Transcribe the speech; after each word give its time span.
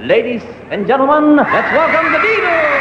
Ladies 0.00 0.42
and 0.70 0.86
gentlemen, 0.86 1.34
let's 1.34 1.72
welcome 1.72 2.12
the 2.12 2.18
Beatles! 2.18 2.78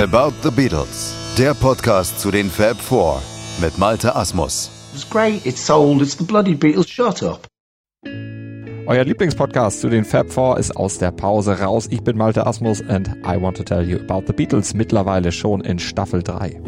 About 0.00 0.32
the 0.44 0.52
Beatles, 0.52 1.16
der 1.36 1.54
Podcast 1.54 2.20
zu 2.20 2.30
den 2.30 2.48
Fab 2.48 2.80
Four 2.80 3.20
mit 3.60 3.76
Malte 3.76 4.14
Asmus. 4.14 4.70
It's 4.94 5.08
great, 5.08 5.44
it's 5.44 5.66
sold, 5.66 6.00
it's 6.00 6.16
the 6.16 6.24
bloody 6.24 6.54
Beatles, 6.54 6.88
shut 6.88 7.24
up. 7.24 7.48
Euer 8.86 9.04
Lieblingspodcast 9.04 9.80
zu 9.80 9.88
den 9.88 10.04
Fab 10.04 10.30
Four 10.30 10.58
ist 10.58 10.76
aus 10.76 10.98
der 10.98 11.12
Pause 11.12 11.58
raus. 11.60 11.86
Ich 11.90 12.02
bin 12.02 12.16
Malte 12.16 12.46
Asmus 12.46 12.80
and 12.88 13.08
I 13.24 13.40
want 13.40 13.56
to 13.56 13.62
tell 13.62 13.82
you 13.82 13.98
about 13.98 14.26
the 14.26 14.32
Beatles, 14.32 14.74
mittlerweile 14.74 15.32
schon 15.32 15.60
in 15.60 15.78
Staffel 15.78 16.22
3. 16.22 16.60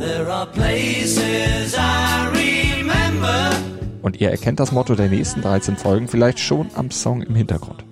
Und 4.04 4.20
ihr 4.20 4.30
erkennt 4.30 4.60
das 4.60 4.70
Motto 4.70 4.94
der 4.94 5.08
nächsten 5.08 5.40
13 5.40 5.78
Folgen 5.78 6.08
vielleicht 6.08 6.38
schon 6.38 6.68
am 6.74 6.90
Song 6.90 7.22
im 7.22 7.34
Hintergrund. 7.34 7.86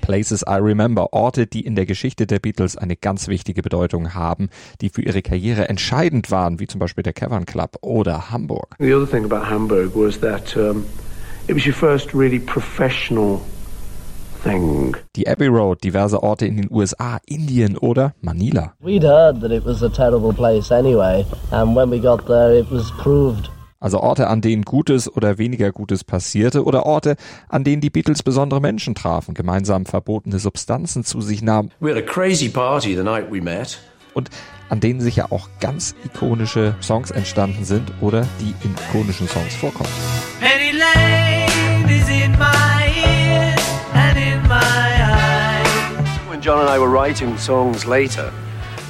Places 0.00 0.42
I 0.48 0.54
Remember, 0.54 1.12
Orte, 1.12 1.46
die 1.46 1.60
in 1.60 1.76
der 1.76 1.86
Geschichte 1.86 2.26
der 2.26 2.40
Beatles 2.40 2.76
eine 2.76 2.96
ganz 2.96 3.28
wichtige 3.28 3.62
Bedeutung 3.62 4.14
haben, 4.14 4.48
die 4.80 4.88
für 4.88 5.02
ihre 5.02 5.22
Karriere 5.22 5.68
entscheidend 5.68 6.32
waren, 6.32 6.58
wie 6.58 6.66
zum 6.66 6.80
Beispiel 6.80 7.04
der 7.04 7.12
Cavern 7.12 7.46
Club 7.46 7.76
oder 7.82 8.32
Hamburg. 8.32 8.74
The 8.80 8.94
other 8.94 9.08
thing 9.08 9.24
about 9.24 9.48
Hamburg 9.48 9.94
was 9.94 10.18
that 10.18 10.56
um, 10.56 10.84
it 11.46 11.54
was 11.54 11.64
your 11.64 11.72
first 11.72 12.12
really 12.12 12.40
professional 12.40 13.40
thing. 14.42 14.96
Die 15.14 15.28
Abbey 15.28 15.46
Road, 15.46 15.84
diverse 15.84 16.20
Orte 16.20 16.46
in 16.46 16.56
den 16.56 16.66
USA, 16.68 17.20
Indien 17.26 17.78
oder 17.78 18.12
Manila. 18.22 18.74
We'd 18.82 19.04
heard 19.04 19.40
that 19.40 19.52
it 19.52 19.64
was 19.64 19.84
a 19.84 19.88
terrible 19.88 20.32
place 20.32 20.74
anyway, 20.74 21.24
and 21.52 21.76
when 21.76 21.92
we 21.92 22.00
got 22.00 22.26
there, 22.26 22.58
it 22.58 22.68
was 22.72 22.90
proved. 23.00 23.50
Also 23.84 24.00
Orte, 24.00 24.28
an 24.28 24.40
denen 24.40 24.62
Gutes 24.62 25.14
oder 25.14 25.36
weniger 25.36 25.70
Gutes 25.70 26.04
passierte 26.04 26.64
oder 26.64 26.86
Orte, 26.86 27.16
an 27.50 27.64
denen 27.64 27.82
die 27.82 27.90
Beatles 27.90 28.22
besondere 28.22 28.58
Menschen 28.58 28.94
trafen, 28.94 29.34
gemeinsam 29.34 29.84
verbotene 29.84 30.38
Substanzen 30.38 31.04
zu 31.04 31.20
sich 31.20 31.42
nahmen 31.42 31.70
We 31.80 31.90
had 31.90 31.98
a 31.98 32.00
crazy 32.00 32.48
party 32.48 32.96
the 32.96 33.02
night 33.02 33.30
we 33.30 33.42
met. 33.42 33.78
und 34.14 34.30
an 34.70 34.80
denen 34.80 35.02
sicher 35.02 35.30
auch 35.32 35.50
ganz 35.60 35.94
ikonische 36.02 36.74
Songs 36.80 37.10
entstanden 37.10 37.66
sind 37.66 37.92
oder 38.00 38.26
die 38.40 38.54
in 38.64 38.74
ikonischen 38.88 39.28
Songs 39.28 39.54
vorkommen. 39.54 39.92
Penny 40.40 40.78
Lane 40.78 41.84
is 41.94 42.08
in 42.08 42.32
my 42.38 42.88
ears 43.04 43.60
and 43.92 44.16
in 44.16 44.40
my 44.48 44.56
eyes. 44.98 46.08
When 46.30 46.40
John 46.40 46.60
and 46.60 46.70
I 46.70 46.78
were 46.80 46.90
writing 46.90 47.36
songs 47.36 47.84
later, 47.84 48.32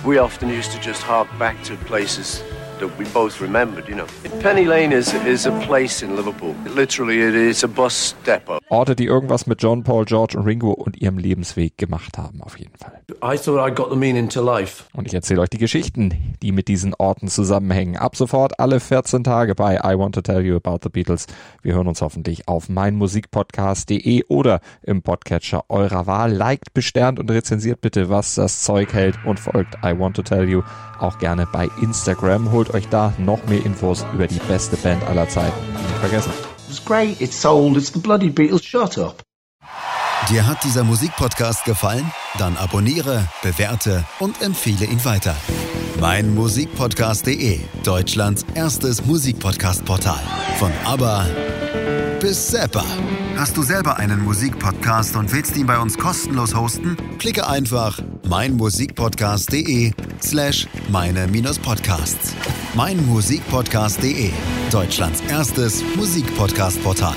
we 0.05 0.21
often 0.21 0.49
used 0.49 0.71
to 0.71 0.79
just 0.81 1.03
hark 1.03 1.27
back 1.37 1.61
to 1.65 1.75
places 1.85 2.45
that 2.79 2.91
we 2.99 3.05
both 3.13 3.41
remembered, 3.41 3.89
you 3.89 3.95
know. 3.95 4.07
Penny 4.41 4.65
Lane 4.65 4.93
is, 4.93 5.13
is 5.27 5.47
a 5.47 5.53
place 5.67 6.03
in 6.03 6.17
Liverpool. 6.17 6.55
Literally, 6.75 7.21
it 7.21 7.35
is 7.35 7.65
a 7.65 7.69
bus 7.69 8.15
depot. 8.25 8.61
Orte, 8.69 8.95
die 8.95 9.07
irgendwas 9.07 9.47
mit 9.47 9.63
John, 9.63 9.83
Paul, 9.83 10.05
George 10.05 10.37
und 10.37 10.45
Ringo 10.45 10.73
und 10.73 10.97
ihrem 11.01 11.19
Lebensweg 11.19 11.79
gemacht 11.79 12.19
haben, 12.19 12.43
auf 12.43 12.59
jeden 12.59 12.77
Fall. 12.77 13.03
I 13.23 13.37
thought 13.39 13.67
I 13.67 13.75
got 13.75 13.91
the 13.91 13.97
meaning 13.97 14.29
to 14.31 14.43
life. 14.43 14.85
Und 14.93 15.07
ich 15.07 15.15
erzähle 15.15 15.41
euch 15.41 15.51
die 15.51 15.59
Geschichten, 15.59 16.37
die 16.43 16.53
mit 16.53 16.69
diesen 16.69 16.95
Orten 16.95 17.29
zusammenhängen. 17.29 17.97
Ab 17.97 18.17
sofort 18.17 18.59
alle 18.59 18.81
14 18.81 19.25
Tage 19.25 19.55
bei 19.55 19.77
I 19.77 19.99
Want 19.99 20.15
to 20.15 20.21
Tell 20.21 20.45
You 20.45 20.57
About 20.57 20.81
the 20.83 20.89
Beatles. 20.89 21.27
Wir 21.63 21.75
hören 21.75 21.89
uns 21.89 22.03
hoffentlich 22.03 22.49
auf 22.49 22.69
meinmusikpodcast.de 22.69 24.25
oder 24.29 24.61
im 24.83 25.03
Podcatcher 25.03 25.65
eurer 25.69 26.07
Wahl. 26.07 26.33
Liked, 26.33 26.75
besternt 26.75 27.19
und 27.19 27.31
rezensiert 27.31 27.81
bitte, 27.81 28.09
was 28.09 28.35
das 28.35 28.63
Zeug 28.63 28.93
hält 28.93 29.19
und 29.25 29.39
folgt 29.39 29.77
I 29.85 29.99
Want 29.99 30.17
to 30.17 30.23
Tell 30.23 30.49
You 30.49 30.63
auch 30.99 31.19
gerne 31.19 31.47
bei 31.51 31.69
Instagram. 31.83 32.51
Holt 32.65 32.75
euch 32.75 32.89
da 32.89 33.13
noch 33.19 33.45
mehr 33.47 33.63
Infos 33.67 34.07
über 34.15 34.27
die 34.27 34.39
beste 34.49 34.79
Band 34.79 35.05
aller 35.05 35.29
Zeiten. 35.29 35.53
Nicht 35.71 35.99
vergessen. 36.01 36.33
It's 36.71 36.83
great, 36.83 37.21
it's 37.21 37.39
sold, 37.41 37.77
it's 37.77 37.93
the 37.93 37.99
bloody 37.99 38.31
Beatles, 38.31 38.65
shut 38.65 38.97
up. 38.97 39.23
Dir 40.31 40.47
hat 40.47 40.65
dieser 40.65 40.83
Musikpodcast 40.83 41.67
gefallen? 41.67 42.11
Dann 42.39 42.57
abonniere, 42.57 43.29
bewerte 43.43 44.05
und 44.19 44.41
empfehle 44.41 44.87
ihn 44.87 45.05
weiter. 45.05 45.37
Mein 46.01 46.35
Musikpodcast.de, 46.35 47.61
Deutschlands 47.85 48.47
erstes 48.55 49.05
Musikpodcast-Portal. 49.05 50.23
Von 50.59 50.73
ABBA 50.87 51.27
bis 52.25 52.49
Zappa. 52.49 52.83
Hast 53.37 53.55
du 53.55 53.63
selber 53.63 53.99
einen 53.99 54.25
Musikpodcast 54.25 55.15
und 55.17 55.31
willst 55.31 55.55
ihn 55.59 55.67
bei 55.67 55.79
uns 55.79 55.99
kostenlos 55.99 56.55
hosten? 56.55 56.97
Klicke 57.19 57.47
einfach 57.47 57.99
meinmusikpodcast.de 58.27 59.93
slash 60.25 60.67
meine-podcasts. 60.89 62.35
Mein 62.75 63.05
Musikpodcast.de, 63.07 64.31
Deutschlands 64.71 65.21
erstes 65.29 65.83
Musikpodcast-Portal. 65.97 67.15